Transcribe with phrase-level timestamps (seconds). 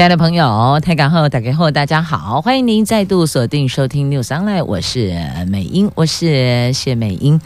[0.00, 5.14] 亲爱的朋友，台港后打开后，大家好，欢迎您再度锁定收听 News Online，我是
[5.46, 7.38] 美英，我是谢美英。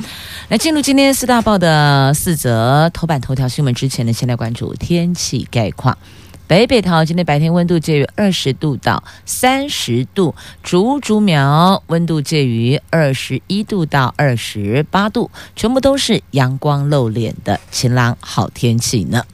[0.49, 5.99] 来进入今天四大报的四则头版头条新闻之前呢，先来关注天气概况。
[6.47, 10.33] 北北桃今天白天温度介于二十度到三十度，
[10.63, 19.25] 竹竹苗温度介于二十一度到二十八度，全部都是阳光露脸的晴朗好天气呢。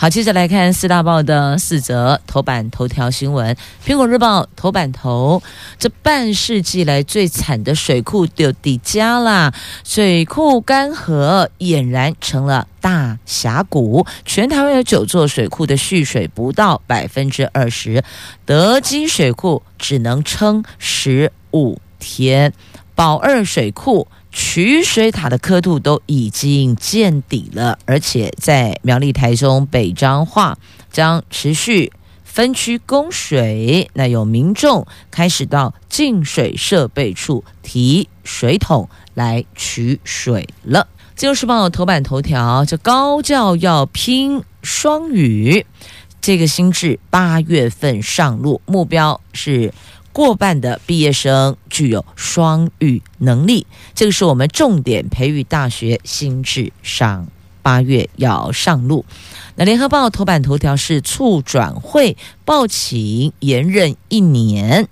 [0.00, 3.56] 好，接着来看四大报的四则头版头条新闻。
[3.84, 5.42] 苹果日报头版头，
[5.76, 9.52] 这半世纪来最惨的水库就底加啦，
[9.82, 14.06] 水库干涸，俨然成了大峡谷。
[14.24, 18.04] 全台湾有九座水库的蓄水不到百分之二十，
[18.46, 22.52] 德基水库只能撑十五天，
[22.94, 24.06] 宝二水库。
[24.30, 30.58] 取水塔的刻度都已经见底了，而且在苗栗、台中、北彰化
[30.92, 31.92] 将持续
[32.24, 33.90] 分区供水。
[33.94, 40.86] 那有民众开始到净水设备处提水桶来取水了。
[41.14, 45.66] 自由时报头版头条，这高教要拼双语，
[46.20, 49.72] 这个新制八月份上路，目标是。
[50.18, 57.28] 过半的毕业生具有双语能力，这个是我们重点培育大学新制上
[57.62, 59.04] 八月要上路。
[59.54, 64.88] 那联合报头版头条是促转会报请延任一年，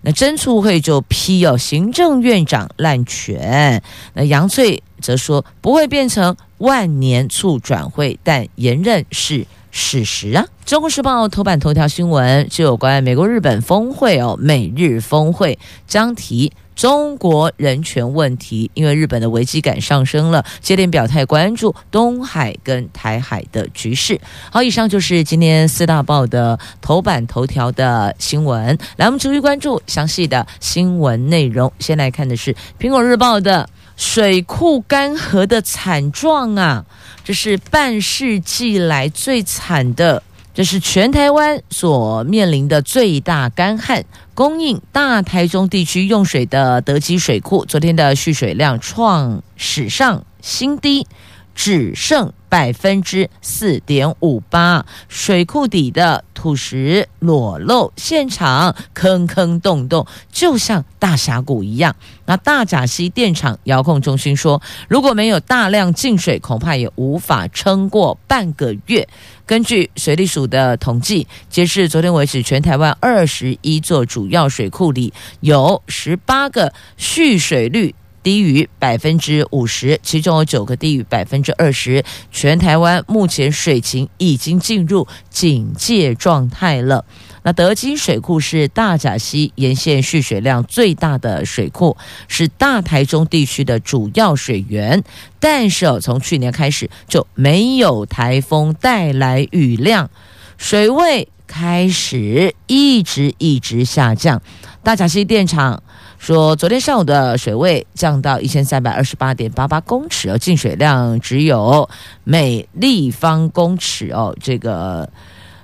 [0.00, 3.82] 那真促会就批有行政院长滥权，
[4.14, 9.46] 那杨翠则说不会变成万年促转会，但延任是。
[9.70, 24.20] 事实啊，《中国时报》头版头条新闻就有关美国日本峰会哦，美日峰会将提中国人权问题，因为日本的危机感上升了，接连表态关注东海跟台海的局势。
[24.50, 31.72] 好，以上就是今天四大报的头版头条的新闻，来，我们逐一关注详细的新闻内容。
[31.78, 33.68] 先来看的是《苹果日报》的。
[33.96, 36.86] 水库干涸的惨状啊！
[37.24, 40.22] 这是半世纪来最惨的，
[40.52, 44.04] 这是全台湾所面临的最大干旱，
[44.34, 51.06] 供应大台中地区用水的德基水库，昨天的蓄水量创史上新低，
[51.54, 52.32] 只剩。
[52.50, 61.94] 百分之四点五八，水库底的土石裸露，现场坑坑洞洞，就像大峡谷一样。
[62.26, 69.08] 那大甲溪电厂遥控中心说，如果没有大量进水，恐怕也无法撑过半个月。
[69.46, 77.94] 根据水利署的统计，截至昨天为止，全台湾二十一座主要水库里有十八个蓄水率。
[78.22, 82.04] 低于百分之五十，其中有九个低于百分之二十。
[82.30, 87.04] 全台湾目前水情已经进入警戒状态了。
[87.42, 91.96] 那德基水库是大甲溪沿线蓄水量最大的水库，
[92.28, 95.02] 是大台中地区的主要水源。
[95.38, 100.10] 但是哦，从去年开始就没有台风带来雨量，
[100.58, 104.42] 水位开始一直一直下降。
[104.82, 105.82] 大甲溪电厂。
[106.20, 111.88] 说，昨天上午的水位降到一千三百二十八点八八公尺，哦进水量只有
[112.24, 115.08] 每立方公尺哦，这个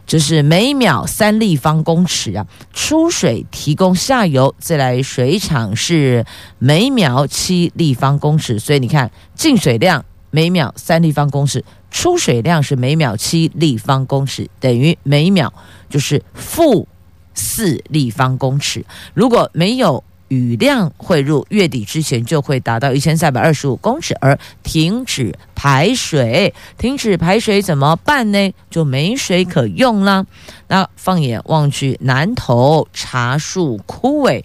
[0.06, 2.46] 就是每秒三立方公尺啊。
[2.72, 6.24] 出水提供下游自来水厂是
[6.58, 15.52] 每秒七立方公尺，所以你看进水量每秒三立方公尺，出水量是每秒七立方公尺，等于每秒
[15.90, 16.88] 就是负
[17.34, 18.86] 四立方公尺。
[19.12, 28.52] 如果没有雨量汇入月底之前就会达到一千三百二十五公尺，而停止排水，停止排水怎么办呢？
[28.70, 30.26] 就没水可用了。
[30.68, 34.42] 那放眼望去，南投茶树枯萎，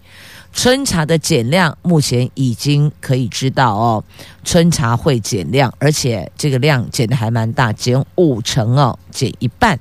[0.53, 4.03] 春茶的减量目前已经可以知道哦，
[4.43, 9.79] 春茶会减量，而且这个量减的还蛮大，减五成哦，减一半。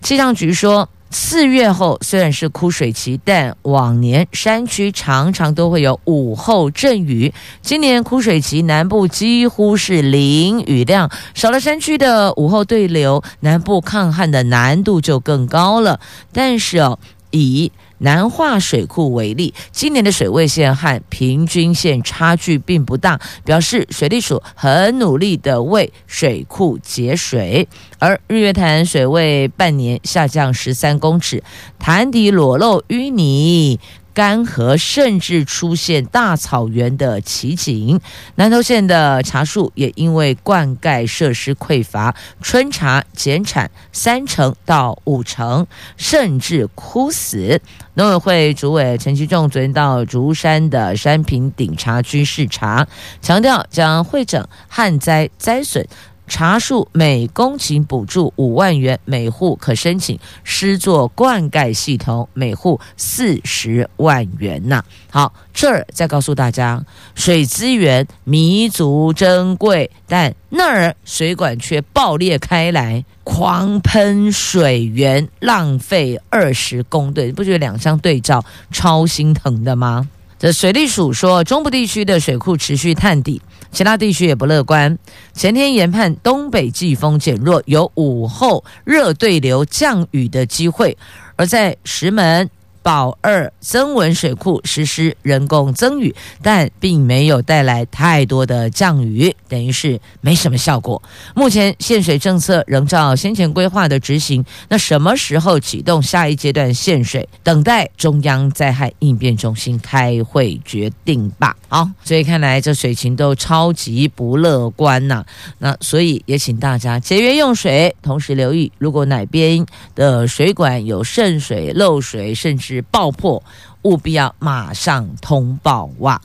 [0.00, 0.88] 气象局说。
[1.12, 7.32] 四月后虽然是枯水期，但往年山区常常都会有午后阵雨。
[7.60, 16.00] 今年枯水期南部几乎是零雨量，少了山区的午后对流，南部抗旱的难度就更高了。
[16.32, 16.98] 但是哦，
[17.30, 17.70] 以
[18.02, 27.68] 南化水库为例，今年的水位线和平均线差距并不大，表示水利署很努力地为水库节水。
[28.00, 31.44] 而日月潭水位半年下降十三公尺，
[31.78, 33.78] 潭底裸露淤泥。
[34.14, 38.00] 干涸，甚至出现大草原的奇景。
[38.34, 45.66] 南投县的茶树也因为灌溉设施匮乏，春茶减产三成到五成，
[45.96, 47.60] 甚至枯死。
[47.94, 52.86] 农委会主委陈其仲昨天到竹山的山坪顶茶区视察，
[53.20, 55.86] 强调将会整旱灾灾损。
[56.32, 64.82] 茶树每公顷补助五万元，每户可申请施作灌溉系统，每户四十万元呐。
[65.10, 66.82] 好，这儿再告诉大家，
[67.14, 80.08] 水资源弥足珍贵，但那儿水管却爆裂开来，狂喷水源，浪费二十公吨，不觉得两相对照超心疼的吗？
[80.42, 83.40] 这水利署说，中部地区的水库持续探底。
[83.70, 84.98] 其他地区也不乐观。
[85.32, 90.98] 前天研判东北季风减弱，有午后热对流降雨的机会，
[91.36, 92.50] 而在石门。
[92.82, 101.00] 宝二增文水库实施人工增雨，但并没有带来太多的降雨，等于是没什么效果。
[101.34, 107.28] 目前限水政策仍照先前规划的执行，那什么时候启动下一阶段限水？
[107.42, 111.56] 等待中央灾害应变中心开会决定吧。
[111.68, 115.24] 好，所以看来这水情都超级不乐观呐、
[115.58, 119.64] 那所以也请大家节约用水，同时留意，如果哪边
[119.94, 123.42] 的水管有渗水、漏水，甚至是爆破，
[123.82, 126.20] 务必要马上通报哇！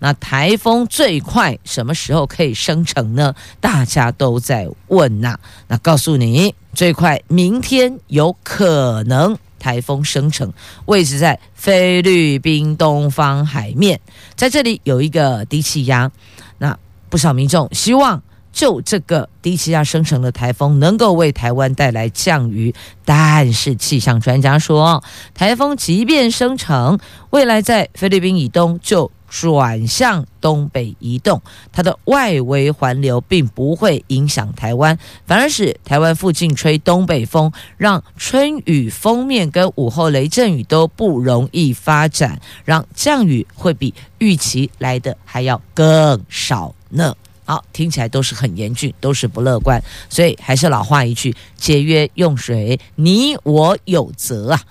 [0.00, 3.34] 那台风最快什么时候可以生成呢？
[3.60, 5.38] 大家都在问呐、
[5.68, 10.52] 那告诉你，最快明天有可能台风生成，
[10.86, 14.00] 位置在菲律宾东方海面，
[14.34, 16.10] 在这里有一个低气压。
[16.58, 16.76] 那
[17.08, 18.20] 不少民众希望。
[18.52, 25.02] 就这个低气压生成的台风能够为台湾带来降雨，但是气象专家说，
[25.34, 26.98] 台风即便生成，
[27.30, 31.40] 未来在菲律宾以东就转向东北移动，
[31.72, 47.16] 它的外围环流并不会影响台湾，反而是台湾附近吹东北风，让春雨锋面跟午后雷阵雨都不容易发展，让降雨会比预期来的还要更少呢。
[47.52, 49.78] 好，听起来都是很严峻，都是不乐观，
[50.08, 54.62] 所以还是老话一句：节约用水，你我有责啊。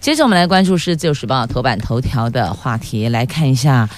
[0.00, 3.88] 接着我们来关注是《自由时报》头版头条的话题，来看一下，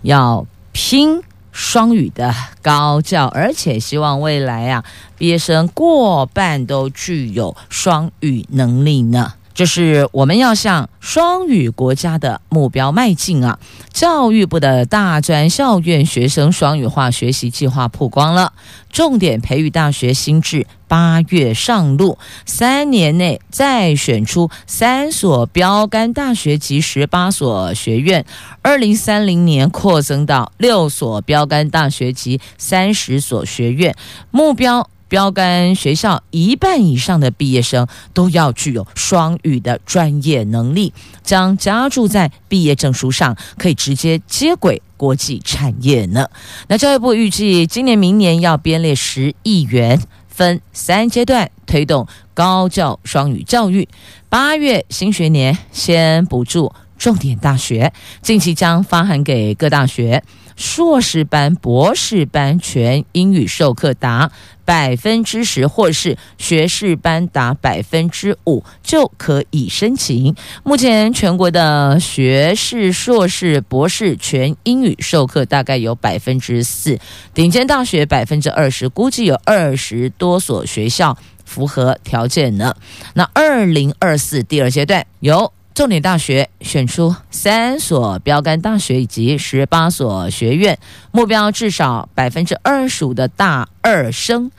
[0.00, 1.20] 要拼
[1.52, 4.82] 双语的高教，而且希望未来啊，
[5.18, 9.34] 毕业生过半都具有双语能力呢。
[9.54, 13.58] 就是我们要向双语国家的目标迈进啊！
[13.92, 18.52] 教育部的大专校院学生双语化学习计划曝光了，
[18.90, 28.26] 重点培育大学新制八月上路，三年内再选出三所标杆大学及十八所学院，
[28.60, 33.94] 二零三零年扩增到六所标杆大学及三十所学院，
[34.32, 34.90] 目标。
[35.08, 40.92] 标杆学校一半以上的毕业生都要具有双语的专业能力，
[41.22, 46.28] 将加注在毕业证书上，可以直接接轨国际产业呢。
[46.68, 53.88] 那教育部预计今年、明年要编列十亿元，分三阶段推动高教双语教育。
[54.28, 57.92] 八月新学年先补助重点大学，
[58.22, 60.22] 近期将发函给各大学。
[60.56, 64.30] 硕士班、博士班全英语授课达
[64.64, 70.34] 百分之十，或是学士班达百分之五，就可以申请。
[70.62, 76.98] 目前全国的学士、硕士、博士全英语授课大概有百分之四，
[77.34, 82.74] 顶尖大学百分之二十，估计有二十多所学校符合条件呢。
[83.14, 85.52] 那二零二四第二阶段有。
[85.74, 90.78] 重点大学选出三所标杆大学以及十八所学院，
[91.10, 94.52] 目标至少百分之二十五的大二生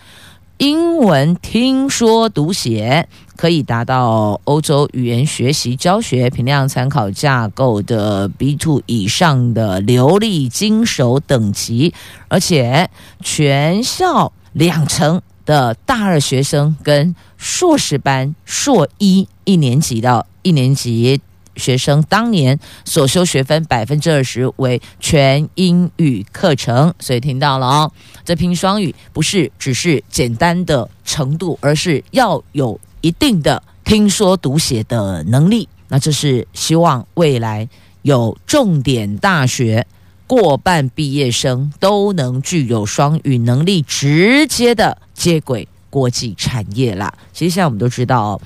[0.58, 3.08] 英文听说读写
[3.38, 11.94] 可以达到欧洲语言学习教学评量参考架构的 B two 以上的流利精熟等级，
[12.28, 12.90] 而且
[13.22, 20.26] 全校两成的大二学生跟硕士班硕一一年级的。
[20.46, 21.20] 一年级
[21.56, 27.92] 学生当年所修学分百分之二十为全英语课程，所以听到了哦，
[28.24, 35.68] 这拼双语不是只是简单的程度，而是要有一定的听说读写的能力。
[35.88, 37.68] 那这是希望未来
[38.04, 39.88] 有重点大学
[40.28, 47.14] 过半毕业生都能具有双语能力，直接的接轨国际产业啦。
[47.32, 48.42] 其实现在我们都知道，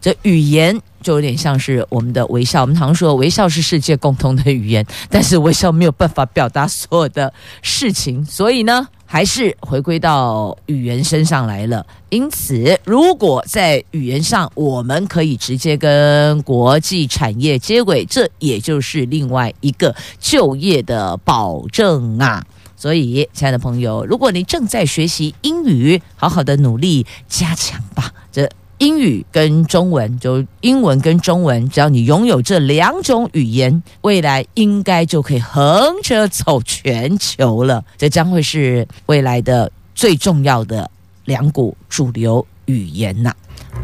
[0.00, 2.62] 这语言就有点像是我们的微笑。
[2.62, 7.32] 我们常说微笑是世界共通的语言，但是微笑没有办法表达所有的
[7.62, 8.88] 事情，所以呢。
[9.06, 11.86] 还是回归到语言身上来了。
[12.08, 22.44] 因此，如果在语言上我们可以直接跟国际产业接轨，这也就是另外一个就业的保证啊。
[22.76, 28.10] 所以，亲爱的朋友，如果你正在学习英语，好好的努力加强吧。
[28.32, 28.50] 这。
[28.78, 37.84] 英语跟中文，就英文跟中文，只要你拥有这两种语言，未来应该就可以横着走全球了。
[37.96, 40.90] 这将会是未来的最重要的
[41.24, 43.32] 两股主流语言呐。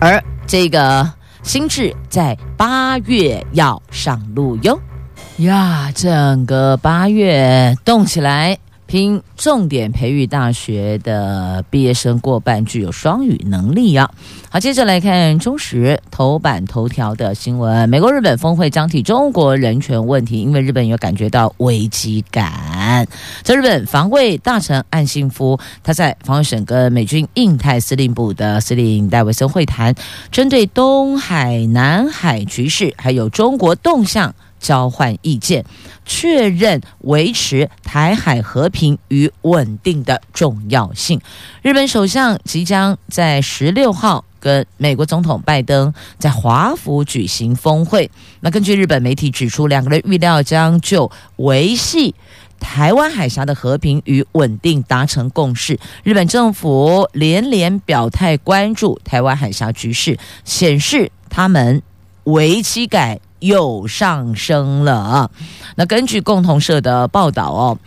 [0.01, 1.09] 而这个
[1.43, 4.79] 新智在八月要上路哟，
[5.39, 8.59] 呀，整个八月动起来。
[8.91, 14.11] 拼重点培育大学的毕业生过半具有双语能力啊！
[14.51, 23.07] 好，接着来看中时头版头条的新闻：美国日本峰会将提中国人权问题，因为日本有感觉到危机感。
[23.45, 29.95] 在日本防卫大臣岸信夫，他在防卫省跟美军印太司令部的司令戴维森会谈，
[30.33, 34.35] 针对东海、南海局势还有中国动向。
[34.61, 35.65] 交换意见，
[36.05, 41.21] 确认维持台海和平与稳定的重要性。
[41.63, 48.11] 日本首相即将在十六号跟美国总统拜登在华府举行峰会。
[48.41, 52.15] 那根据日本媒体指出，两个人预料将就维系
[52.59, 55.79] 台湾海峡的和平与稳定达成共识。
[56.03, 61.83] 日本政府连连表态关注台湾海峡局势，显示他们
[62.25, 63.19] 危机感。
[63.41, 65.31] 又上升了啊！
[65.77, 67.79] 那根据共同社的报道哦，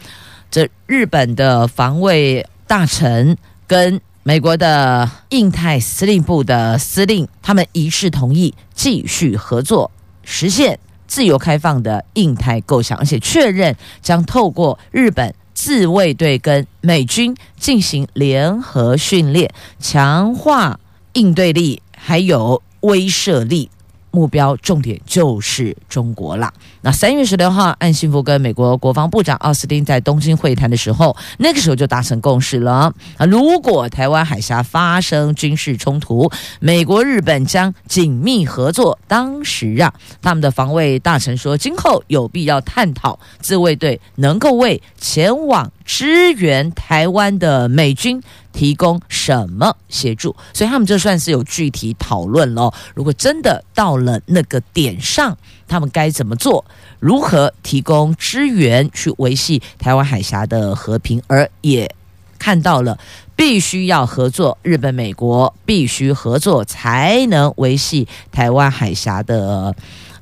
[0.51, 9.91] 这日本的防卫大臣跟美国的印太司令部的司令，他们一致同意继续合作，
[10.23, 20.79] 实现自由开放的印太构想，而且确认将透过日本自卫队跟美军进行联合训练，强化
[21.13, 23.69] 应对力，还有威慑力。
[24.13, 26.53] 目标重点就是中国了。
[26.81, 32.93] 那三月十六号，岸信夫跟美国国防部长奥斯汀在东京会谈的时候，那个时候就达成共识了。
[33.17, 38.99] 啊，如果台湾海峡发生军事冲突，美国、日本将紧密合作。
[39.07, 39.91] 当时啊，
[40.21, 48.21] 他们的防卫大臣说，今后有必要探讨自卫队能够为前往支援台湾的美军。
[48.53, 50.35] 提供什么协助？
[50.53, 52.71] 所以他们这算是有具体讨论了。
[52.93, 55.35] 如果真的到了那个点上，
[55.67, 56.63] 他们该怎么做？
[56.99, 61.19] 如何提供支援去维系台湾海峡的和平？
[61.25, 61.95] 而也
[62.37, 62.99] 看到了
[63.35, 69.75] 必须要合作，日本、美国必须合作才能维系台湾海峡的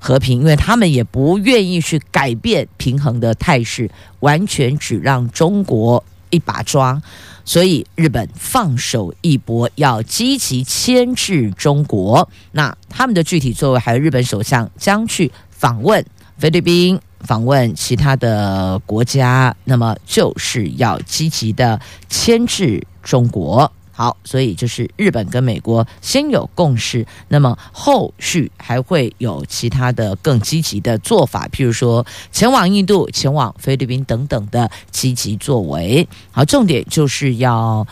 [0.04, 3.90] 和平，因为他们也不愿意去改变平衡的态势，
[4.22, 7.00] 完全只让中国一把抓。
[7.46, 12.28] 所以日本放手一搏，要积极牵制中国。
[12.52, 16.04] 那他们的具体作为，还有日本首相将去访问
[16.38, 21.80] 菲律宾，访问其他的国家，那么就是要积极的
[22.10, 23.72] 牵制中国。
[24.02, 36.08] 好，所以就是日本跟美国先有共识，那么后续还会有其他的更积极的做法，譬如说前往印度、前往菲律宾等等的积极作为。
[36.32, 37.86] 好，重点就是要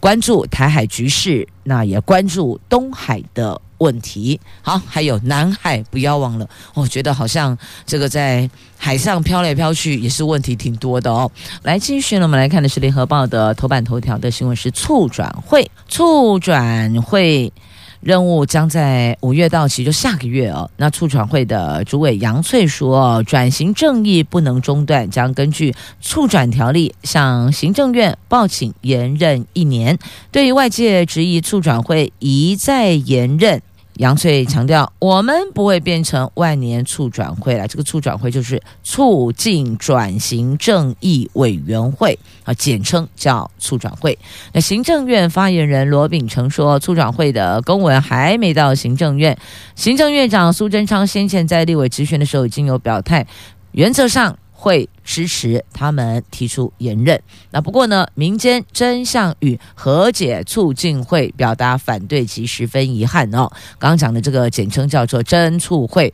[0.00, 4.40] 关注台海局势，那也关注东海的问题。
[4.62, 6.48] 好，还有南海，不要忘了。
[6.74, 7.56] 我觉得好像
[7.86, 11.30] 这个在海上飘来飘去也是问题挺多的哦。
[11.62, 17.52] 来，继续呢，我们来看的是联合报的头版头条的新闻是促转会，促转会。
[18.00, 20.70] 任务将在五月到期，就下个月哦。
[20.76, 29.98] 那促转会的主委杨翠说，转型正义不能中断，将根据促转条例向行政院报请延任一年。
[30.30, 33.60] 对于外界质疑促转会一再延任。
[33.98, 37.66] 杨翠强调，我们不会变成万年促转会了。
[37.66, 44.16] 这个促转会就是促进转型正义委员会啊，简称叫促转会。
[44.52, 49.36] 那行政院发言人罗秉成说，促转会的公文还没到行政院，
[49.74, 53.26] 行政院长苏贞昌先前在立委质询的时候已经有表态，
[53.72, 57.22] 原则上会支持他们提出延任。
[57.52, 63.48] 那不过呢，民间真相与和解促进会表达反对及十分遗憾哦。
[63.78, 66.12] 刚讲的这个简称叫做真促会，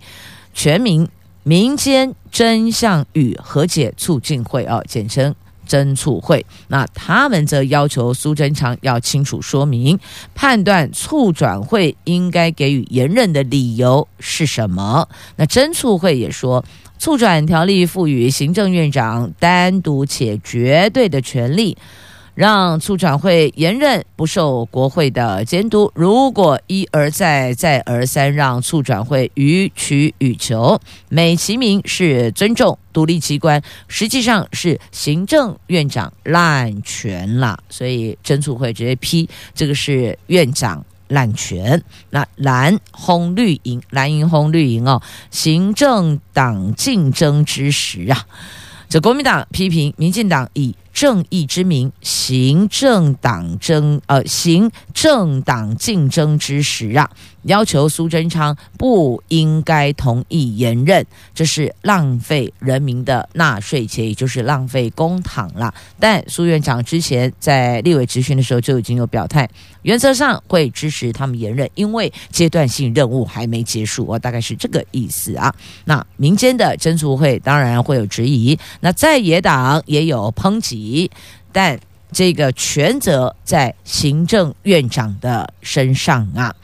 [0.52, 1.08] 全名
[1.42, 5.34] 民间真相与和解促进会哦，简称。
[5.66, 9.98] 真促会，那他们则要求苏贞昌要清楚说明，
[10.34, 15.08] 判断促转会应该给予延任的理由是什么。
[15.36, 16.62] 那真促会也说，
[17.04, 21.76] 促转条例赋予行政院长单独且绝对的权利。
[22.34, 25.92] 让促转会延任不受国会的监督。
[25.94, 30.80] 如果一而再、再而三让促转会予取予求，
[31.10, 37.56] 美其名是尊重独立机关，实际上是行政院长滥权了。
[37.68, 41.82] 所以真促会直接批这个是院长滥权。
[42.10, 48.26] 那蓝轰绿营，蓝营轰绿营哦，行政党竞争之时啊，
[48.88, 50.74] 这国民党批评民进党以。
[50.94, 57.10] 正义之名，行政党争呃，行政党竞争之时啊，
[57.42, 65.74] 要求苏贞昌不应该同意延任，这是浪费人民的纳税钱，也就是浪费公帑了。
[65.98, 69.50] 但苏院长之前在立委质询的时候就已经有表态，
[69.82, 75.52] 原则上会支持他们延任，因为阶段性任务还没结束，我大概是这个意思啊。
[75.86, 80.83] 那民间的真促会当然会有质疑，那在野党也有抨击。
[81.52, 81.78] 但
[82.12, 86.54] 这个权责在行政院长的身上啊。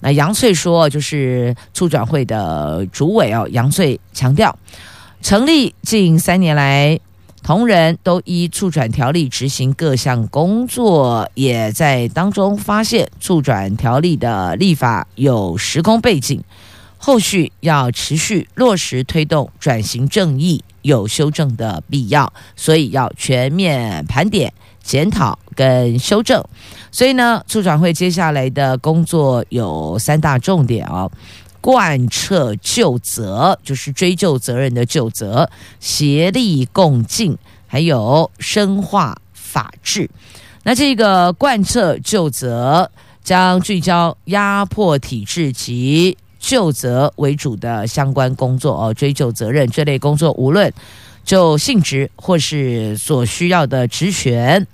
[0.00, 3.48] 那杨翠说，就是促转会的主委哦。
[3.50, 4.58] 杨翠强调，
[5.22, 7.00] 成立近三年来，
[7.42, 16.42] 同仁都依促转条例执行各项工作，也在当中发现促转条例的立法有时空背景，
[16.98, 20.62] 后续要持续落实推动转型正义。
[20.84, 26.44] 有修正的必要，所以要全面盘点、检讨跟修正。
[26.92, 31.10] 所以呢，促转会接下来的工作有三大重点哦：
[31.60, 35.48] 贯彻旧责，就是追究责任的旧责；
[35.80, 37.36] 协力共进，
[37.66, 40.08] 还有深化法治。
[40.64, 42.90] 那这个贯彻旧责
[43.22, 46.16] 将聚焦压迫体制及。
[46.46, 50.70] 就责为主的相关工作哦，追究责任这类工作，无论
[51.24, 54.66] 就性质或是所需要的职权，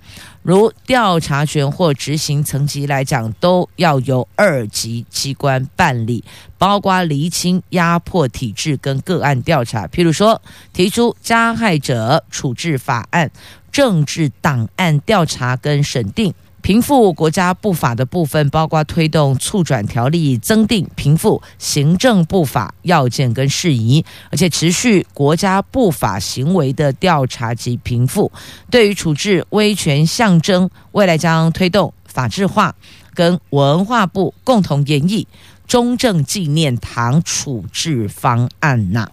[0.43, 6.25] 如调查权或执行层级来讲，都要由二级机关办理，
[6.59, 13.31] 包括厘清压迫体制跟个案调查，譬如说提出加害者处置法案、
[13.71, 16.35] 政治档案调查跟审定。
[16.63, 28.31] 平复国家不法的部分，包括推动促转条例增订平复行政不法要件跟事宜，而且持续国家不法行为的调查及平复。
[28.71, 32.75] 对于处置威权象征，未来将推动法制化，
[33.15, 35.27] 跟文化部共同研议
[35.67, 39.11] 中正纪念堂处置方案呐。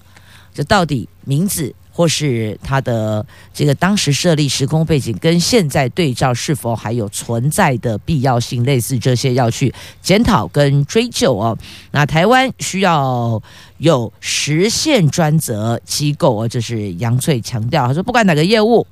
[0.53, 1.73] 这到底名字？
[1.97, 11.57] 或是他的这个当时设立时空背景跟现在对照是否还有存在的必要性，类似这些要去检讨跟追究哦。
[11.89, 13.41] 那台湾需要
[13.79, 18.85] 有实现专责机构哦，这是杨翠强调，他说不管哪个业务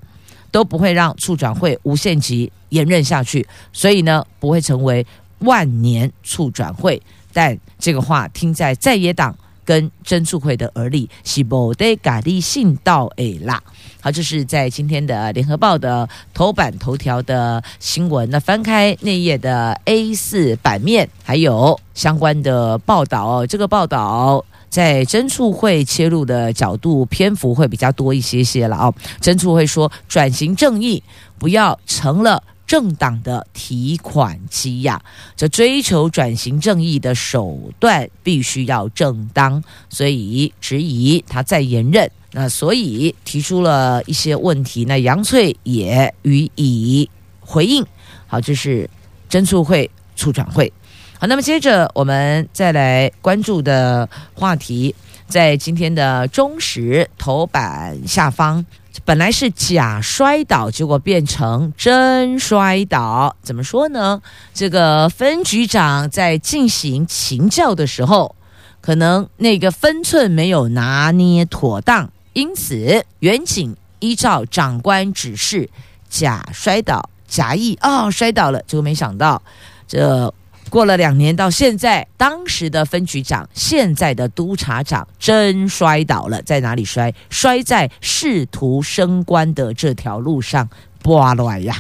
[0.50, 5.06] 都不会让促转会无限期延任下去，所以呢不会成为
[5.42, 7.00] 万年促转会。
[7.32, 9.38] 但这个话听在在野党。
[9.66, 13.62] 跟真促会的而立，是不得咖喱信道诶啦。
[14.00, 18.30] 好，这是在今天的联合报的头版头条的新闻。
[18.30, 23.46] 那翻开内页的 A 四版面，还有相关的报道。
[23.48, 28.94] 这个报道在真促会切入的角度篇幅会比较多一些些了哦。
[29.20, 31.02] 真促会说，转型正义
[31.40, 32.44] 不要成了。
[32.68, 35.02] 政党的提款机呀，
[35.36, 47.86] 这追求转型正义的手段必须要正当，所以质疑他再延任，那所以提出了一些问题，那杨翠也予以回应。
[48.28, 48.90] 好，这是
[49.30, 50.72] 真促会促转会。
[51.20, 54.94] 好，那么接着我们再来关注的话题，
[55.28, 58.66] 在今天的中时头版下方。
[59.04, 64.22] 本来是假摔倒，结果变成真摔倒，怎么说呢？
[64.54, 68.36] 这个分局长在进行勤教的时候，
[68.82, 75.70] 可能那个分寸没有拿捏妥当，因此员警依照长官指示
[76.10, 79.42] 假摔倒，假意哦摔倒了，结果没想到
[79.88, 80.34] 这
[80.70, 87.14] 过了两年到现在，当时的分局长，现在的督察长真摔倒了，在哪里摔？
[87.30, 90.68] 摔在仕途升官的这条路上，
[91.04, 91.76] 哇乱呀！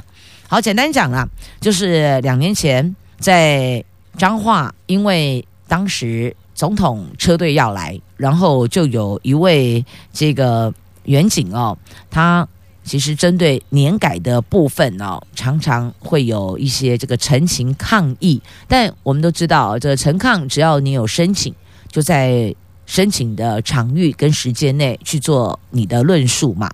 [0.48, 1.28] 好，简单讲啊，
[1.60, 3.84] 就是两年前在
[4.18, 11.78] 彰化，因为当时总统车队要来，然后就有一位这个员警哦，
[12.10, 12.48] 他。
[12.86, 18.40] 其实针对年改的部分哦，常常会有一些这个陈情抗议。
[18.68, 21.52] 但我们都知道，这陈抗只要你有申请，
[21.90, 22.54] 就在
[22.86, 26.72] 申请的场域跟时间内去做你的论述嘛。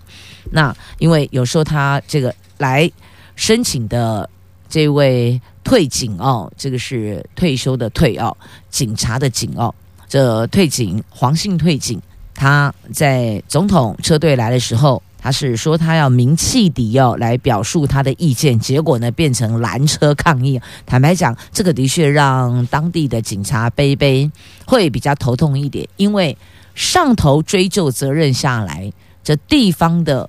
[0.52, 2.92] 那因为有时候他这个来
[3.38, 4.30] 申请的
[4.68, 8.36] 这位退警哦，这个是退休的退哦，
[8.70, 9.74] 警察的警哦，
[10.10, 12.02] 这退警黄姓退警，
[12.36, 15.02] 他在总统车队来的时候。
[15.24, 20.60] 他是说他要鸣汽笛哦，来表述他的意见，结果呢变成拦车抗议。
[20.84, 24.32] 坦白讲，这个的确让当地的警察杯杯
[24.66, 26.36] 会比较头痛一点，因为
[26.74, 28.92] 上头追究责任下来，
[29.24, 30.28] 这地方的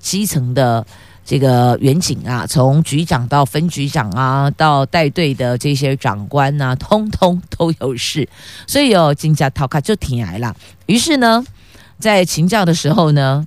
[0.00, 0.84] 基层的
[1.24, 8.28] 这个员警啊，从局长到分局长啊，到带队的这些长官啊，通通都有事，
[8.66, 10.56] 所以有警察逃卡就停来了。
[10.86, 11.44] 于是呢，
[12.00, 13.46] 在请教的时候呢。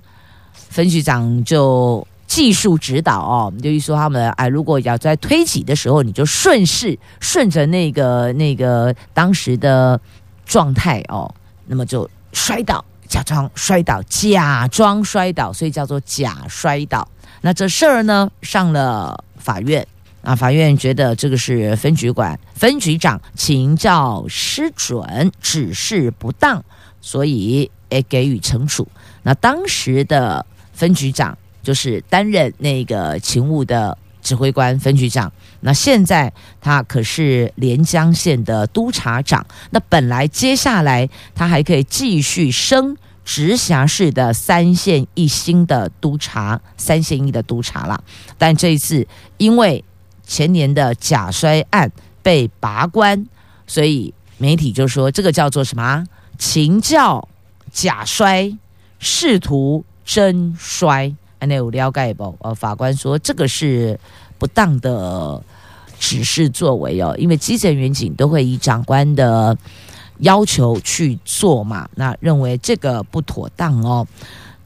[0.68, 9.98] 分局长就技术指导哦，我们就一说他们哎，如果要在推挤的时候，你就顺势顺着那个那个当时的
[10.44, 11.32] 状态哦，
[11.66, 17.08] 那么就摔倒，假装摔倒，假装摔倒，所以叫做假摔倒。
[17.42, 19.86] 那这事儿呢，上了法院
[20.22, 26.62] 啊，法院觉得这个是分局管分局长请教失准，指示不当，
[27.00, 28.86] 所以诶给予惩处。
[29.22, 30.44] 那当时的。
[30.76, 35.32] 分局长就是担任那个勤务的指挥官，分局长。
[35.60, 39.44] 那现在他可是连江县的督察长。
[39.70, 48.04] 那本来接下来他还可以继续升直辖市的三县一星的督察，三县一的督察了。
[48.36, 49.06] 但这一次
[49.38, 49.82] 因为
[50.24, 51.90] 前年的假摔案
[52.22, 53.26] 被拔官，
[53.66, 56.06] 所以媒体就说这个叫做什么？
[56.38, 57.26] 勤教
[57.72, 58.52] 假摔，
[58.98, 59.84] 试图。
[60.06, 62.34] 真摔，那有了解不？
[62.40, 63.98] 呃，法官说这个是
[64.38, 65.42] 不当的
[65.98, 69.58] 指示作为哦，因为基层员警都会以长官的
[70.20, 74.06] 要求去做嘛，那认为这个不妥当哦，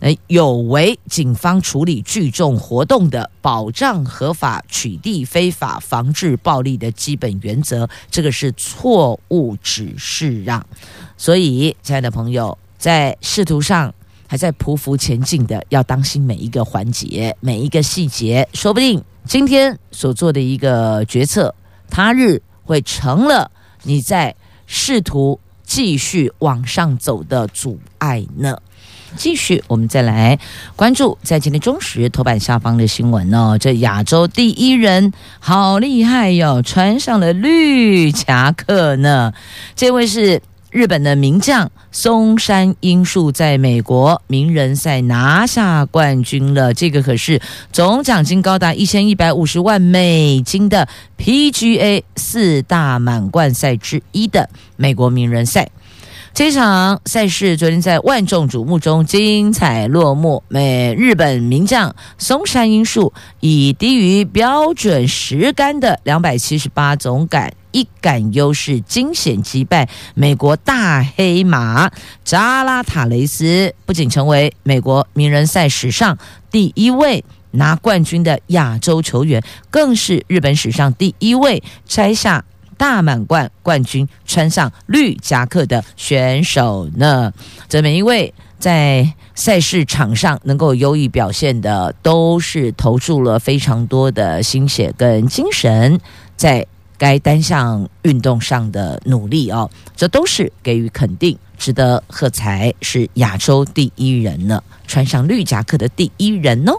[0.00, 10.66] 呃，有违警方处理聚众活动的保障合法取缔非法防治暴力的基本原则，这个是错误指示让，
[11.16, 13.94] 所以亲爱的朋友，在仕途上。
[14.30, 21.52] 还在匍匐前进的，要当心每一个环节、每一个细节，说不定今天所做的一个决策，
[21.90, 23.50] 他日会成了
[23.82, 24.36] 你在
[24.68, 28.56] 试图继续往上走的阻碍呢。
[29.16, 30.38] 继续，我们再来
[30.76, 39.34] 关注在今天中时头版下方的新闻哦，这亚洲第一人好厉害哟、穿上了绿夹克呢，
[39.74, 40.40] 这位是。
[40.70, 47.40] 日本的名将松山英树在美国名人赛拿下冠军了，这个可是
[47.72, 55.68] 总奖金高达一千一百五十万美金的 PGA 四大满贯赛之一的美国名人赛。
[56.32, 67.52] 这场赛事昨天在万众瞩目中精彩落幕，美日本名将松山英树以低于标准十杆的两百七十八总杆。
[67.72, 71.88] 一杆优势惊险击败美国大黑马
[72.24, 76.18] 扎拉塔雷斯，不仅成为美国名人赛史上
[76.50, 82.44] 第一位拿冠军的亚洲球员，更是日本史上第一位摘下
[82.80, 87.30] 大满贯冠军、穿上绿夹克的选手呢。
[87.68, 96.00] 这每一位在赛事场上能够优异表现的，都是投注了非常多的心血跟精神
[96.38, 96.66] 在。
[97.00, 106.74] 该单项运动上的努力哦，这都是给予肯定，值得喝彩，是亚洲第一人呢，穿上绿夹克的第一人哦。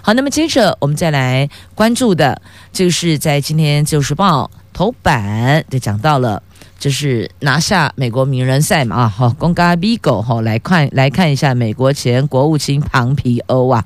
[0.00, 2.40] 好，那么接着我们再来关注的，
[2.72, 6.42] 就是在今天《自由时报》头版就讲到了，
[6.78, 13.82] 就是拿下美国名人赛嘛啊，好，公嘎比狗哈，来看来看一下美国前国务卿庞皮欧啊，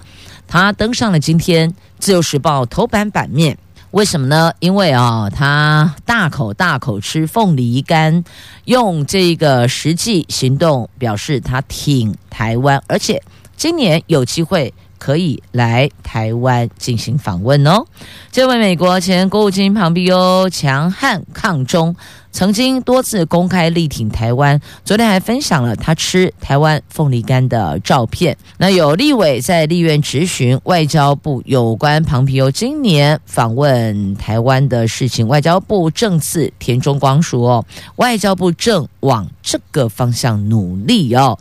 [0.49, 3.57] 他登上了今天《自由时报》头版版面。
[3.93, 4.53] 为什么呢？
[4.59, 8.25] 因为啊、他大口大口吃凤梨干，
[8.65, 13.23] 用这个实际行动表示他挺台湾，而且
[13.57, 17.85] 今年有机会可以来台湾进行访问哦。
[18.31, 21.97] 这位美国前国务卿庞皮欧强悍抗中。
[22.33, 28.37] 曾经多次公开力挺台湾，昨天还分享了他吃台湾凤梨干的照片。
[28.57, 41.37] 那有立委在立院质询外交部有关庞皮欧今年访问台湾的事情，外交部政次田中光说，外交部正往这个方向努力哦。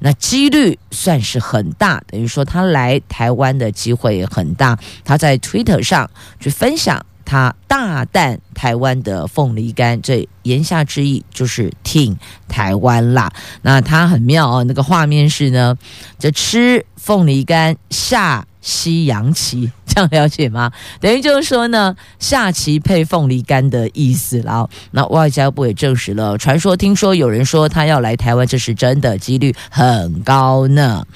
[0.00, 4.78] 那几率算是很大，等于说他来台湾的机会也很大。
[5.04, 6.10] 他在 Twitter 上
[6.40, 7.06] 去分享。
[7.22, 13.32] 他大啖台湾的凤梨干，这言下之意就是挺台湾啦。
[13.62, 15.78] 那他很妙哦，那个画面是呢，
[16.18, 20.70] 这吃凤梨干下西洋棋，这样了解吗？
[21.00, 24.68] 等于就是说呢，下棋配凤梨干的意思啦。
[24.90, 31.06] 那外交部也证实了，传说听说有人说他要来台湾，这是真的，几率很高呢。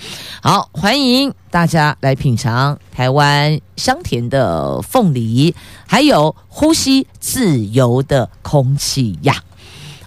[0.43, 5.55] 好，欢迎大家来品尝台湾香甜的凤梨，
[5.87, 9.43] 还有呼吸自由的空气呀。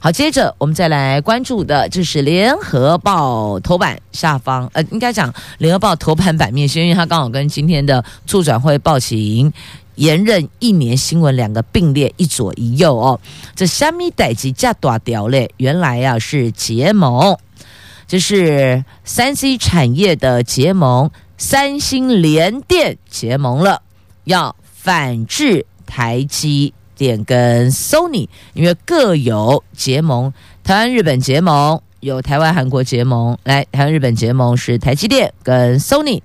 [0.08, 9.52] 好，接着我们再来关注的，就是《联合报》头版下方，呃，应该讲《联合报》头版版面，因为它刚好跟今天的促转会报请
[9.96, 13.20] 延任一年新闻两个并列一左一右哦。
[13.54, 17.38] 这虾米代志这么大条嘞，原来、啊、是结盟，
[18.08, 23.82] 就是三 C 产业的结盟，三星联电结盟了，
[24.24, 26.74] 要反制台积。
[26.98, 30.34] 电跟 Sony，因为各有结盟，
[30.64, 33.38] 台湾、日本结盟，有台湾、韩国结盟。
[33.44, 36.22] 来，台湾、日本结盟是台积电跟 Sony，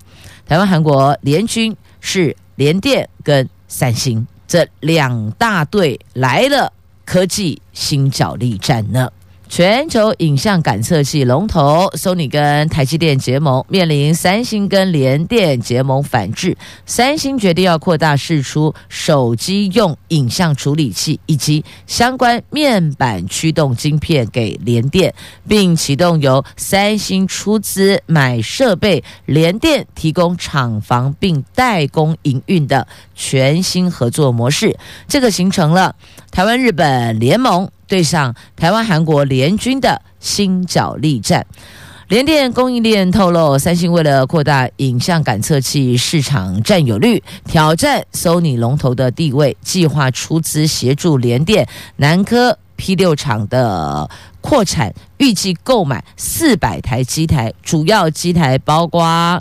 [0.46, 6.72] 台湾、韩国联军是联电跟三星，这两大队来了，
[7.04, 9.10] 科技新角力战呢。
[9.52, 16.56] 全球影像感测器龙头 Sony 跟台积电结盟，面临三星跟联电结盟反制。
[16.86, 25.14] 三星决定要扩大释出手机用影像处理器以及相关面板驱动晶片给联电，
[25.46, 34.78] 并启动由三星出资买设备，联电提供厂房并代工营运的全新合作模式。
[35.06, 35.94] 这个形成了
[36.30, 37.70] 台湾日本联盟。
[37.92, 41.46] 对上台湾、韩国联军的新角力战，
[42.08, 54.08] 联电供应链透露，三星为了扩大影像感测器市场占有率，挑战 Sony 龙头的地位，计划出资协助联电南科 P 六厂的
[54.40, 59.38] 扩产，预计购买四百台机台，主要机台包括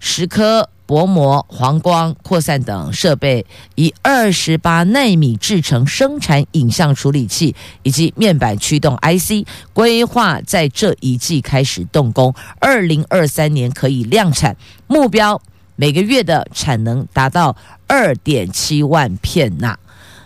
[0.00, 0.70] 十颗。
[0.86, 3.44] 薄膜、黄光、扩散等设备，
[3.74, 15.40] 以二十八纳米制成生产影像处理器以及面板驱动 IC，规划在这一季开始动工，二零二三年可以量产，目标
[15.76, 19.76] 每个月的产能达到二点七万片呐。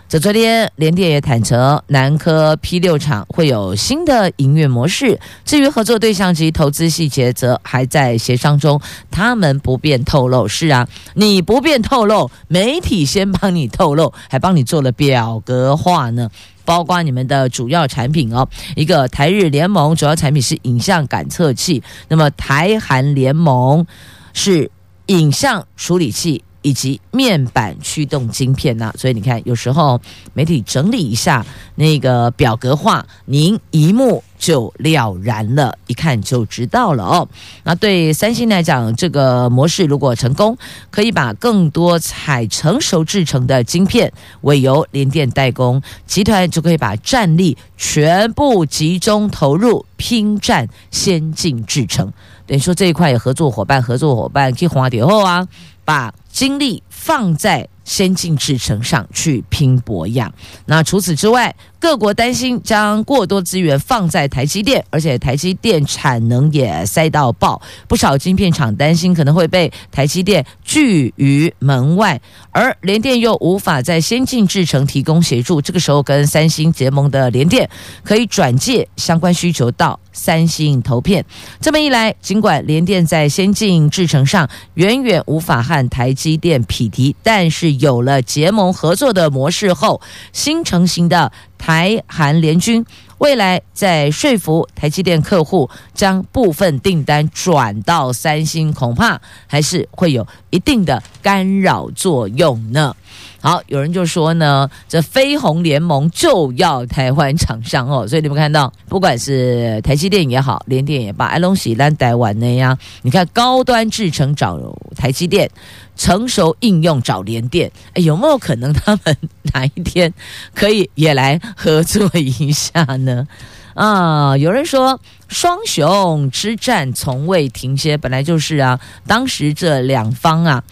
[0.09, 5.19] 这昨天联电也坦承，南科 P 六厂会有新的营运模式。
[5.45, 10.47] 至于合作对象及投资细节，则还在协商中，他们不便透露。
[10.47, 16.27] 是啊，你不便透露，媒体先帮你透露，还帮你做了表格化呢。
[16.65, 23.85] 包括你们的主要产品哦，一个台日联盟主要产品是影像感测器，那么台韩联盟
[24.33, 24.71] 是
[25.05, 26.43] 影像处理器。
[26.61, 29.99] 以及面板驱动晶片呐、所以你看，有时候
[30.33, 31.45] 媒体整理一下
[31.75, 37.27] 那个表格化，您一目就了然了，一看就知道了哦。
[37.63, 40.57] 那对三星来讲，这个模式如果成功，
[40.91, 52.11] 可以把更多采成熟制成的晶片委由联电代工，集团就可以把战力全部集中投入拼战先进制成。
[52.45, 55.47] 等于说这一块有合作伙伴，合作伙伴可以花点后啊。
[55.85, 60.31] 把经历放在先进制程上去拼搏样。
[60.65, 72.19] 那除此之外，各国担心将过多资源放在台积电，而且台积电产能也塞到爆，不少晶片厂担心可能会被台积电拒于门外，
[72.51, 75.61] 而联电又无法在先进制程提供协助。
[75.61, 77.67] 这个时候，跟三星结盟的联电
[78.03, 81.25] 可以转介相关需求到三星投片。
[81.61, 86.88] 这么一来，尽管联电在先进制程上远远无法和台积电匹
[87.23, 90.01] 但是有了结盟合作的模式后，
[90.33, 91.31] 新成型的。
[91.59, 92.85] 台韩联军
[93.17, 102.95] 未来在说服台积电客户将部分订单转到三星，恐怕还是会有一定的干扰作用呢。
[103.41, 114.59] 好，有人就说呢，这飞鸿联盟就要台湾厂商哦， 所以你们看到，不管是台积电也好，联电也罢，爱隆喜兰台湾那样，你看高端制程找
[114.95, 115.49] 台积电，
[115.95, 119.17] 成熟应用找联电，哎，有没有可能他们
[119.53, 120.13] 哪一天
[120.53, 123.25] 可以也来合作一下呢？
[123.73, 130.63] 啊，有人说双雄之战从未停歇，本来就是啊，当时这两方啊。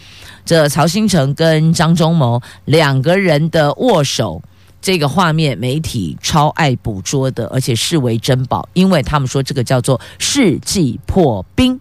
[0.44, 4.42] 这曹新成跟张忠谋两个人的握手，
[4.80, 11.78] 这个画面媒体超爱捕捉的，而且视为珍宝，因为他们说这个叫做世纪破冰。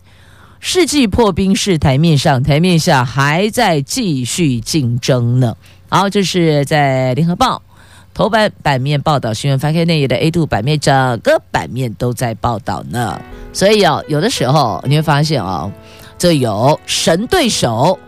[0.60, 5.56] 世纪破冰是台面上，台面下还在继续竞争呢。
[5.88, 7.62] 好，这是在联合报
[8.18, 13.22] 头版版面报道新闻，翻开内页的 A two 版面，整个版面都在报道呢。
[13.54, 15.72] 所以哦，有的时候你会发现哦，
[16.18, 18.00] 这有神对手。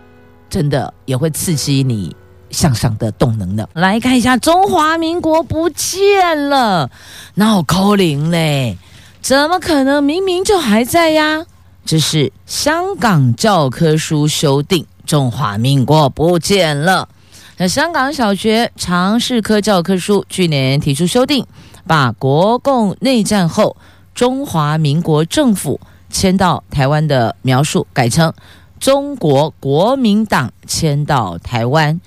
[0.50, 2.15] 真的也会刺激你
[2.50, 3.69] 向上的动能的。
[3.74, 6.89] 来看一下，中华民国不见了，
[7.36, 8.76] 哪有可能嘞？
[9.22, 10.04] 怎么可能？
[10.04, 11.45] 明明就还在呀！
[11.86, 17.08] 这是香港教科书修订，中华民国不见了。
[17.62, 21.45] 那香港小学常识科教科书去年提出修订，
[21.86, 23.76] 把国共内战后
[24.15, 25.78] 中华民国政府
[26.10, 28.34] 迁到台湾的描述改成。
[28.80, 32.00] 中国国民党迁到台湾，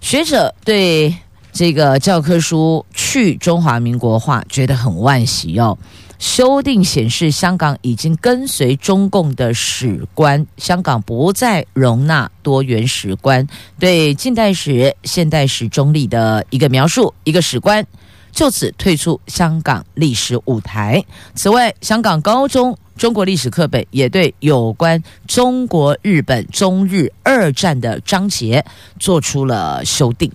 [0.00, 1.16] 学者对
[1.50, 5.76] 这个教科书去中华民国化觉得很惋惜哦。
[6.20, 17.86] 修订显示，香港已经跟随中共的史观，香港不再容纳多元史观，对近代史、现代史中立的一个描述，一个史观，
[18.32, 21.02] 就此退出香港历史舞台。
[21.34, 22.76] 此外，香港高中。
[22.98, 28.62] 中国历史课本也对有关中国、日本、中日二战的章节
[28.98, 30.30] 做出了修订。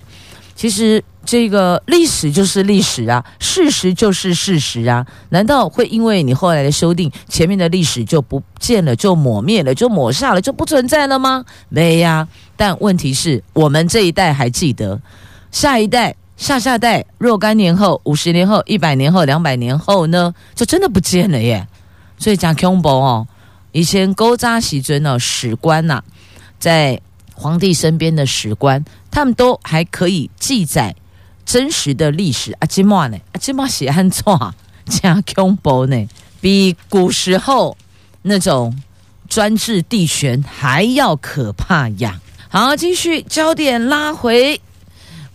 [0.55, 5.05] 其实这个历史就是历史啊，事实就是事实啊。
[5.29, 11.43] 难道会因为你后来的修订，前面的历史就不见了、就抹灭了、就抹煞了、就不存在了吗？
[11.67, 12.27] 没呀。
[12.55, 15.01] 但问题是我们这一代还记得，
[15.51, 21.67] 下一代、下下代若干年后、五十年后、一百年后、两百年后呢，就真的不见了耶。
[22.17, 23.27] 所以讲恐怖哦，
[23.73, 26.03] 以前古早时阵呢，史官呐、啊，
[26.57, 27.01] 在
[27.35, 30.95] 皇帝身边的史官，他们都还可以记载
[31.45, 32.65] 真实的历史啊。
[32.67, 33.17] 今嘛呢？
[33.31, 34.23] 啊，今嘛写安怎
[34.85, 36.07] 讲恐怖呢？
[36.41, 37.75] 比古时候
[38.21, 38.81] 那种
[39.27, 42.19] 专制帝权还要可怕呀！
[42.49, 44.61] 好，继续焦点拉回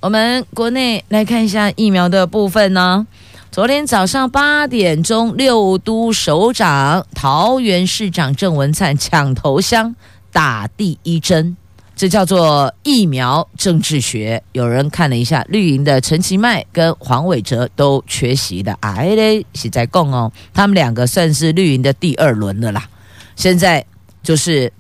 [0.01, 3.07] 我们国内来看一下疫苗的部分呢。
[3.51, 9.97] 昨天早上八点钟，六都首长桃园市长郑文灿抢头香
[10.31, 11.57] 打第一针，
[12.01, 14.43] 这叫做疫苗政治学。
[14.53, 22.89] 有人看了一下，绿营的陈其迈跟黄伟哲都缺席的，哎嘞，是在共哦，他们两个算是绿营的第二轮了啦。
[23.37, 23.85] 现在
[24.23, 24.73] 就是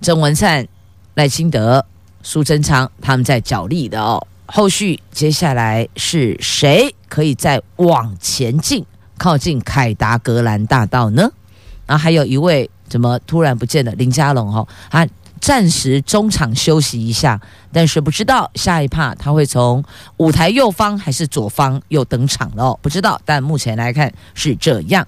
[0.00, 0.66] 郑文灿、
[1.14, 1.86] 赖清德、
[2.24, 4.26] 苏贞昌他们在角力的哦。
[4.46, 8.84] 后续接下来是谁可以再往前进，
[9.16, 11.30] 靠近凯达格兰大道呢？
[11.86, 13.92] 然后还有一位怎么突然不见了？
[13.92, 15.06] 林佳龙哦，他
[15.40, 17.40] 暂时中场休息一下，
[17.72, 19.84] 但是不知道下一趴他会从
[20.16, 23.20] 舞台右方还是左方又登场了，不知道。
[23.24, 25.06] 但目前来看是这样。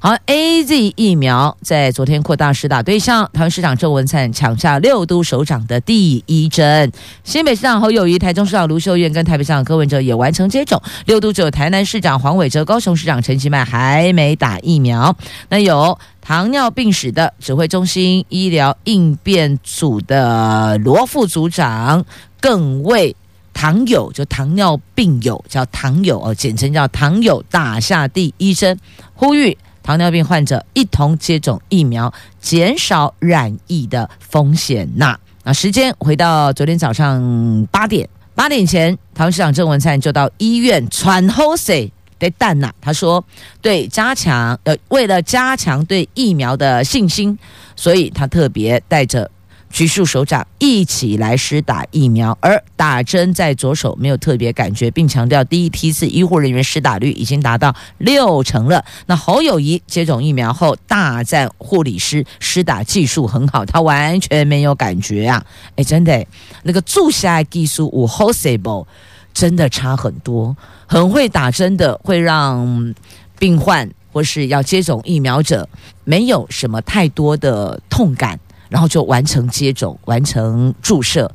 [0.00, 6.90] 好，AZ 疫苗在昨天扩大施打对象，台湾市长郑文灿抢下六都首长的第一针，
[7.22, 15.14] 新北市长侯友宜、台中市长卢秀燕跟台北市长柯文哲也完成接种，六都只有台南市长黄伟哲、高雄市长陈其迈还没打疫苗。
[15.50, 15.98] 那有
[16.30, 22.04] 糖尿病史的指挥中心医疗应变组的罗副组长
[22.40, 23.16] 更为
[23.52, 28.78] 糖友，就糖尿病友叫糖友哦，简称叫糖友，打下第一针，
[29.12, 29.58] 呼吁。
[29.82, 35.18] 糖尿病患者一同接种疫苗，减少染疫的风险呐。
[35.42, 42.72] 那时间回到昨天早上八点，八点前，唐市长郑文灿就到医院喘呼吸对蛋呐。
[42.80, 43.24] 他说，
[43.60, 47.36] 对加强呃，为了加强对疫苗的信心，
[47.74, 49.28] 所以他特别带着。
[49.72, 58.84] 局处首长一起来施打疫苗，而打针在左手没有特别感觉，并强调第一梯次医护人员施打率已经达到六成了。
[59.06, 65.46] 那侯友谊接种疫苗后大赞护理师施打技术很好，他完全没有感觉啊！
[65.76, 66.26] 哎，真的，
[66.64, 68.84] 那个注射技术五 possible
[69.32, 72.94] 真的差很多，很会打针的会让
[73.38, 75.68] 病患或是要接种疫苗者
[76.04, 78.38] 没有什么太多的痛感。
[78.68, 81.28] 然后就完成接种，完成注射。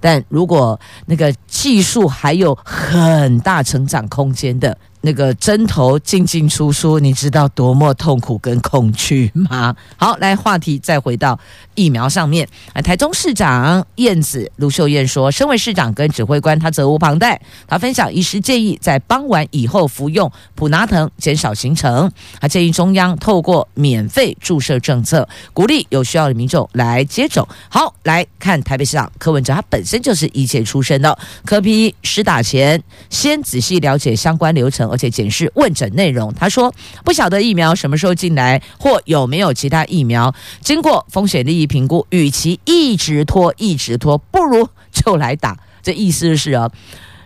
[0.00, 4.76] 但如果那个技术还有很大成长空间的。
[5.02, 9.74] 那个针头进进出出，你知道多么痛苦跟恐惧吗？
[9.96, 11.38] 好，来话题再回到
[11.74, 12.46] 疫苗上面。
[12.74, 17.40] 啊，台中市长燕子卢秀燕说，身为市长跟指挥官，他责无旁贷。
[17.66, 22.12] 他分享医师建议，在傍晚以后服用普拿疼，减少行程。
[22.38, 27.48] 他建议中央透过免费注射政策，鼓励有需要的民众来接种。
[27.70, 31.18] 好，来看台北市长柯文哲，他本身就是医界出身的。
[31.46, 34.89] 柯 P 施打前，先仔细了解相关流程。
[34.90, 36.74] 而且检视问诊内容，他说
[37.04, 40.34] 不晓得疫苗什么时候进来，或有没有其他疫苗。
[40.60, 45.56] 经过风险利益评估，与其一直拖一直拖，不如就来打。
[45.82, 46.70] 这意思是啊，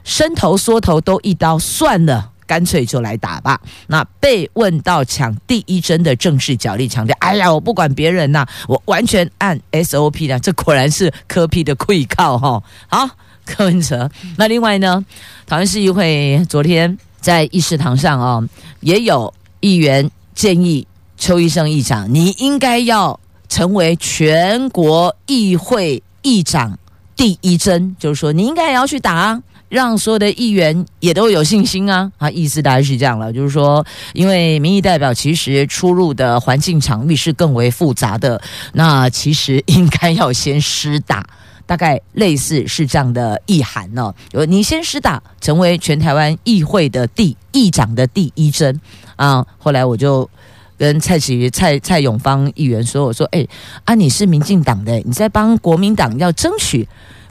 [0.05, 3.61] 伸头缩头都一刀算了，干脆就来打吧。
[3.89, 12.63] 那被问到抢第一针的正式角力强调：“哎呀，我不管别人呐、我完全按 SOP 的。”这果然是柯 P 的愧靠哈。
[12.89, 13.09] 好，
[13.45, 14.11] 柯文哲。
[14.37, 15.05] 那另外呢，
[15.47, 16.97] 桃园市议会昨天。
[17.25, 18.47] 在议事堂上哦，
[18.81, 23.19] 也有议员建议邱医生议长，你应该要
[23.49, 26.79] 成为全国议会议长
[27.17, 32.13] 第一针，就是说你应该也要去打啊，让所有的议员也都有信心啊。
[32.19, 38.39] 啊，意思大概是这样了，就是说，因为民意代表其实出入的环境场域是更为复杂的，
[38.75, 41.27] 那其实应该要先施打。
[41.67, 48.81] 大概类似是这样的意涵呢、有，你先施打，成为全台湾议会的第议长的第一针
[49.17, 49.45] 啊。
[49.59, 50.29] 后来我就
[50.77, 53.47] 跟蔡启蔡蔡永芳议员说：“我说，哎，
[53.85, 56.87] 啊，你是民进党的，你在帮国民党要争取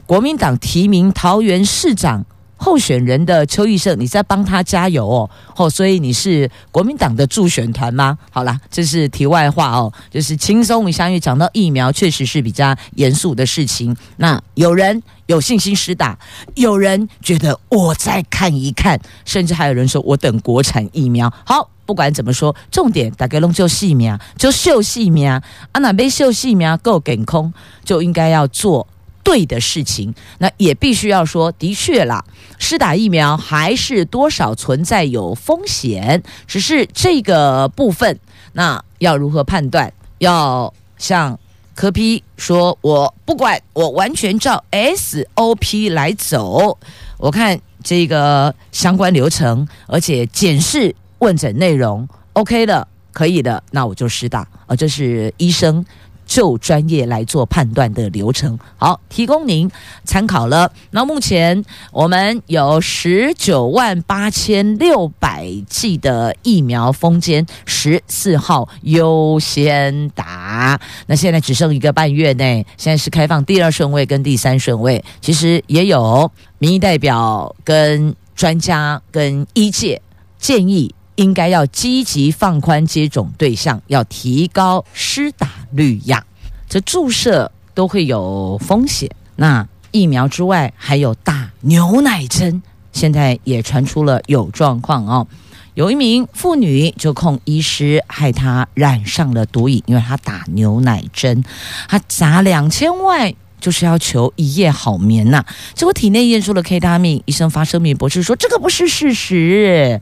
[0.06, 2.24] 国民党提名桃园市长。”
[2.56, 8.16] 候选人的邱医生，你在帮他加油哦，哦，所以你是国民党的助选团吗？
[8.30, 13.94] 好啦，这是题外话哦，就是轻松一下，因为讲到疫苗，确实是比较严肃的事情。
[14.16, 16.18] 那有人有信心施打，
[16.54, 21.32] 有人觉得我再看一看，甚至还有人说我等国产疫苗。
[21.44, 25.34] 好，不管怎么说，重点大概弄就细苗，就秀细苗
[25.72, 27.52] 啊，那被秀细苗够给空，
[27.84, 28.86] 就应该要做。
[29.24, 32.22] 对的事情，那也必须要说，的确啦，
[32.58, 38.20] 施打疫苗还是多少存在有风险，只是这个部分，
[38.52, 39.92] 那要如何判断？
[40.18, 41.38] 要像
[41.74, 46.78] 柯 P 说，我不管，我完全照 SOP 来走。
[47.16, 54.46] 我看这个相关流程，而且检视问诊内容，OK 的，可以的，那我就施打。
[54.66, 55.84] 啊，这是医生。
[56.34, 59.70] 就专业来做判断的流程，好，提供您
[60.02, 60.68] 参考了。
[60.90, 70.80] 那目前我们有十九万八千六百剂的疫苗封缄，十四号优先打。
[71.06, 75.04] 那现在只剩一个半月内，现在是开放第二顺位跟第三顺位。
[75.20, 76.28] 其实也有
[76.58, 80.02] 民意代表跟专家跟医界
[80.36, 80.92] 建议。
[81.16, 86.24] 应该要积极放宽接种对象，要提高施打率呀。
[86.68, 92.62] 这注射都会有风险，那疫苗之外还有打牛奶针，
[92.92, 95.26] 现在也传出了有状况哦。
[95.74, 101.44] 有一名妇女就控医师害她染上了毒瘾，因为她打牛奶针，
[101.88, 105.44] 她砸两千万就是要求一夜好眠呐、
[105.74, 110.00] 结果体内验出了 K 他命，医生发声明驳斥说这个不是事实。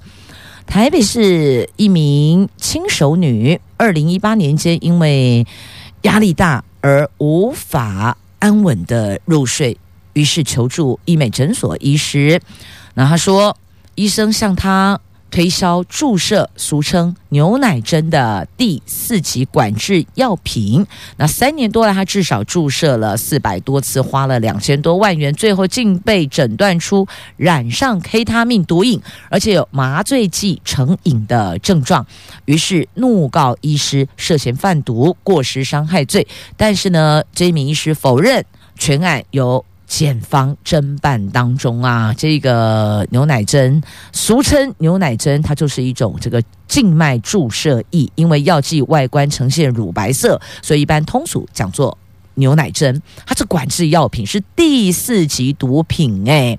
[0.67, 5.47] 台北市一名轻熟女，二零一八年间因为
[6.03, 9.79] 压力大而无法安稳的入睡，
[10.15, 12.41] 于是求助医美诊所医师。
[12.95, 13.57] 那他说，
[13.95, 15.01] 医生向他。
[15.33, 20.87] 推销注射，俗称牛奶针的第四级管制药品。
[21.17, 27.09] 那三年多来，他至少注射了四百多次，花了两千多万元，最后竟被诊断出
[27.39, 32.07] 染上 K 他命毒瘾，而且有麻醉剂成瘾的症状。
[32.45, 36.29] 于是怒告医师涉嫌贩毒、过失伤害罪。
[36.59, 38.45] 但是呢，这名医师否认
[38.79, 39.65] 全案由。
[39.93, 51.99] 检方侦办当中啊，这个牛奶针，俗称牛奶针，它就是一种这个静脉注射液，因为药剂外观呈现乳白色，所以一般通俗讲做
[52.37, 53.03] 牛奶针。
[53.27, 56.59] 它是管制药品，是第四级毒品，诶，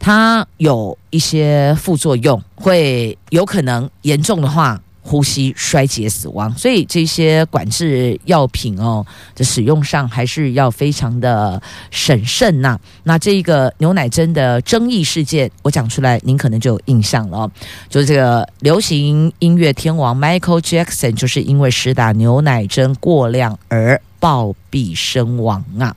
[0.00, 4.80] 它有一些副作用，会有可能严重的话。
[5.08, 9.04] 呼吸衰竭死亡，所以这些管制药品哦
[9.34, 12.78] 的使用上还是要非常的审慎呐。
[13.04, 17.50] 那这一个牛奶针的争议事件，我讲出来，您可能就有印象了。
[17.88, 25.96] 就这个流行音乐天王 Michael Jackson，就是因为施打牛奶针过量而暴毙身亡啊！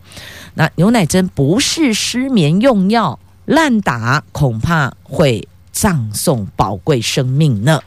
[0.53, 7.81] 那牛奶针不是失眠用药，滥打恐怕会葬送宝贵生命呢。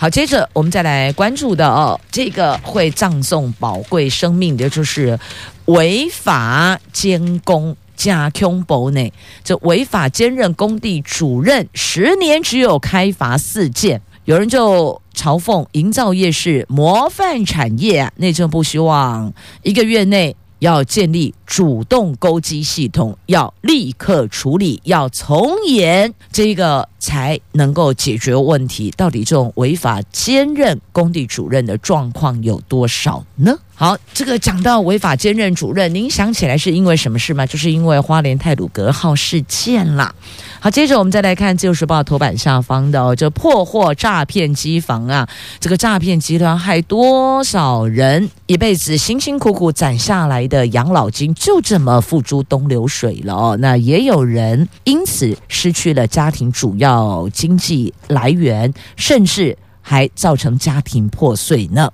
[0.00, 5.18] 好，接着我们再来关注的哦，这个会葬送宝贵生命的就是
[5.64, 9.12] 违法监工加恐怖呢。
[9.42, 19.32] 这违法兼任工地主任，十年只有开罚四件，有人就嘲讽营造业是模范产业啊，内政部希望
[19.62, 20.36] 一个月内。
[20.60, 28.92] 要建立主动勾稽系统，要立刻处理，要从严，这个才能够解决问题。
[28.94, 33.58] 到底这种违法兼任工地主任的状况有多少呢？
[33.74, 37.46] 好，这个讲到违法兼任主任，您想起来是因为什么事吗？
[37.46, 40.14] 就是因为花莲泰鲁格号事件啦。
[40.60, 45.28] 好，接着我们再来看《自由时报》头版下方的，就破获诈骗机房啊！
[45.60, 53.56] 这个诈骗集团害多少人一辈子辛辛苦苦攒下来的养老金就这么付诸东流水了哦。
[53.60, 61.90] 那也有人因此失去了家庭主要经济来源，甚至还造成家庭破碎呢。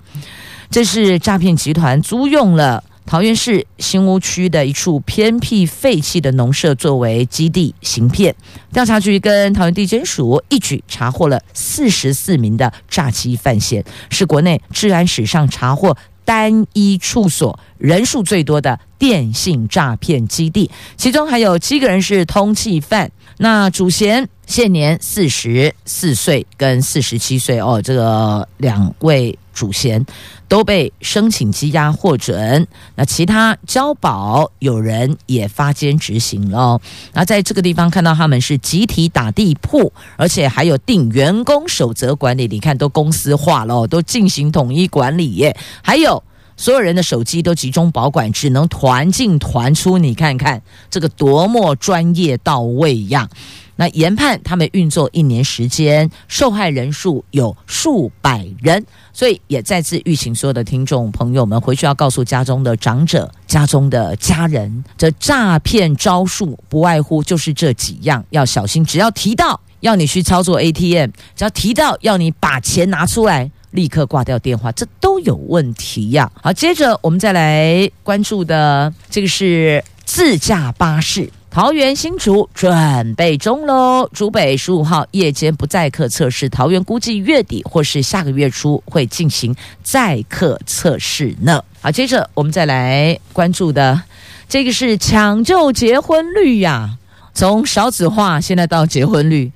[0.71, 8.35] 这是诈骗集团租用了桃园市新屋区的一处偏僻废弃的农舍作为基地行骗。
[8.73, 23.11] 调查局跟桃园地检署一举查获了四十四名的诈欺犯嫌，是国内治安史上查获单一处所人数最多的电信诈骗基地，其中还有七个人是通缉犯。
[23.39, 29.39] 那主嫌现年四十四岁跟四十七岁哦，这个两位。
[29.55, 30.05] 主嫌
[30.49, 32.67] 都被申请羁押获准，
[32.97, 36.81] 那其他交保有人也发监执行了。
[37.13, 45.49] 那在这个地方看到他们是集体打地铺，而且还有定员工守则管理，你看都公司化了，都进行统一管理。
[45.85, 46.21] 还有
[46.57, 53.29] 所有人的手机都集中保管，只能团进团出，你看看这个多么专业到位呀！
[53.77, 68.85] 那研判他们运作一年时间，受害人数有数百人，所以也再次预请所有的听众朋友们回去要告诉家中的长者、家中的家人，这诈骗招数不外乎就是这几样，要小心。
[68.85, 76.31] 只要提到要你去操作 ATM，只要提到要你把钱拿出来，立刻挂掉电话，这都有问题呀。
[76.41, 81.29] 好，接着我们再来关注的这个是自驾巴士。
[81.55, 91.63] 桃园新竹准备中喽，竹北十五号夜间不载客测试，桃园估计月底或是下个月初会进行载客测试呢。
[91.81, 94.03] 好，接着我们再来关注的
[94.49, 96.99] 这个是抢救结婚率呀，
[97.35, 99.53] 从少子化现在到结婚率，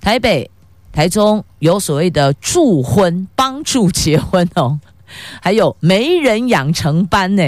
[0.00, 0.48] 台北、
[0.92, 4.78] 台中有所谓的助婚帮助结婚哦，
[5.42, 7.42] 还有媒人养成班呢。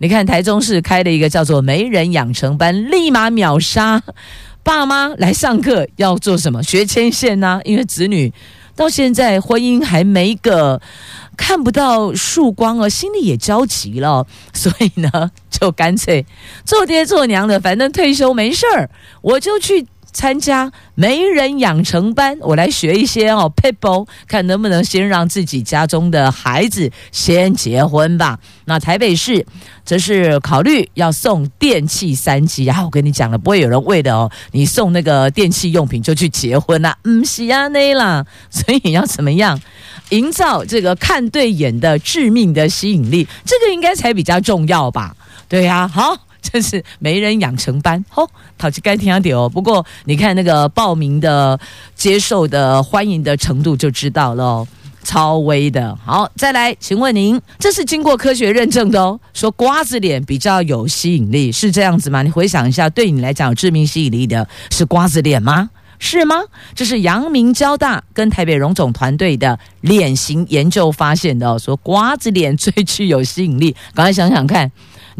[0.00, 4.00] 你看，台中市开了一个叫做“媒人养成班”，立马秒杀
[4.62, 6.62] 爸妈来上课，要做什么？
[6.62, 8.32] 学牵线呐、因为子女
[8.76, 10.80] 到现在婚姻还没个
[11.36, 16.24] 看不到曙光哦，心里也焦急了，所以呢，就干脆
[16.64, 18.88] 做爹做娘的，反正退休没事儿，
[19.22, 19.86] 我就去。
[20.18, 28.36] 参加媒人养成班，我来学一些哦撇步，看能不能先让自己家中的孩子先结婚吧。
[28.64, 29.46] 那台北市
[29.84, 39.60] 则是考虑要送电器三机啊，我跟你讲了，不会有人为了哦你送那个电器用品就去结婚啦， 嗯，是啊，那啦，所以要怎么样
[40.08, 45.14] 营造这个看对眼的致命的吸引力，这个应该才比较重要吧？
[45.48, 46.27] 对呀，好。
[46.50, 49.48] 这是没人养成班，哦，陶吉该听下点哦。
[49.48, 51.58] 不过你看那个报名的、
[51.94, 54.66] 接受的、欢迎的程度就知道了，
[55.04, 55.96] 超威的。
[56.04, 59.20] 好，再来，请问您这是经过科学认证的哦？
[59.34, 62.22] 说瓜子脸比较有吸引力，是这样子吗？
[62.22, 65.70] 你回想一下，对你来讲有致命吸引力的是瓜子脸吗？
[66.00, 66.36] 是吗？
[66.76, 71.58] 这是阳明交大跟台北荣总团队的脸型研究发现的哦。
[71.58, 74.70] 说瓜子脸最具有吸引力，赶快想想看。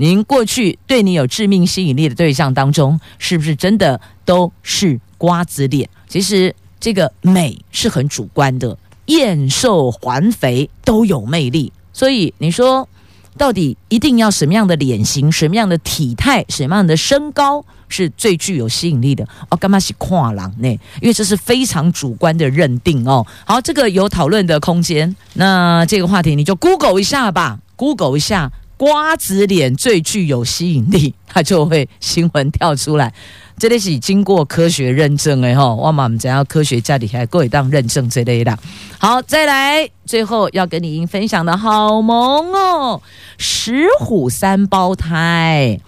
[0.00, 5.90] 您过去对你有致命吸引力的对象当中，是不是真的都是瓜子脸？
[6.08, 11.72] 其实这个美是很主观的，燕瘦环肥都有魅力。
[11.92, 12.88] 所以你说，
[13.36, 19.26] 到底一定要什么样的脸型、什么样的体态、什么样的身高是最具有吸引力的？
[19.50, 20.68] 哦，干嘛是跨栏呢？
[21.02, 23.26] 因为这是非常主观的认定哦。
[23.44, 25.16] 好，这个有讨论的空间。
[25.34, 28.52] 那这个话题你就 Google 一下吧，Google 一下。
[28.78, 33.12] 瓜子脸最具有吸引力，它就会新闻跳出来。
[33.58, 38.56] 这里是经过科学认证的哈，我们怎样科学家里还过一档认证这类的。
[38.98, 43.02] 好，再来，最后要跟您分享的好萌哦，
[43.36, 45.80] 石虎三胞胎，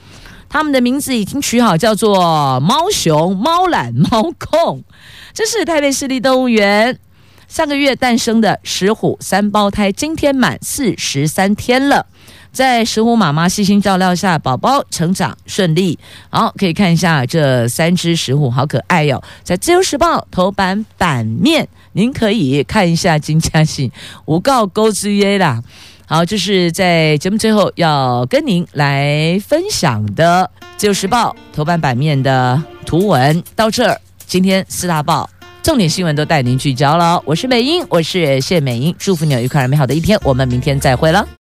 [0.49, 4.82] 他们的名字已经取好，叫做猫熊、猫懒、猫控。
[5.32, 6.99] 这是台北市立动物园
[7.47, 12.07] 上个月诞生的石虎三胞胎，今天满四十三天了。
[12.53, 15.98] 在石虎妈妈细心照料下，宝宝成长顺利。
[16.28, 23.90] 好，可以看一下这三只石虎，好可爱哟、在《自由时报》头版版面，您可以看一下金佳信
[24.24, 25.62] 无告勾之约啦。
[26.07, 33.42] 好，这是在节目最后要跟您来分享的《自由时报》头版版面的图文。
[33.55, 35.30] 到这儿，今天四大报
[35.62, 37.22] 重点新闻都带您聚焦了。
[37.24, 40.18] 我是美英，我是谢美英，祝福你有愉快而美好的一天。
[40.24, 41.39] 我们明天再会了。